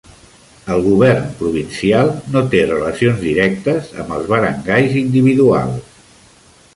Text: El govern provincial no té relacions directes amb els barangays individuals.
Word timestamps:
El 0.75 0.79
govern 0.85 1.27
provincial 1.41 2.09
no 2.35 2.43
té 2.55 2.63
relacions 2.71 3.21
directes 3.27 3.93
amb 4.05 4.15
els 4.17 4.31
barangays 4.35 4.97
individuals. 5.03 5.97